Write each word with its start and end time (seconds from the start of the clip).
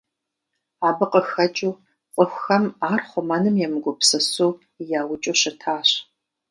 Абы 0.87 1.05
къыхэкӀыу 1.11 1.73
цӀыхухэм 2.13 2.65
ар 2.89 3.01
хъумэным 3.07 3.55
емыгупсысу 3.65 4.59
яукӀыу 4.99 5.35
щытащ. 5.41 5.89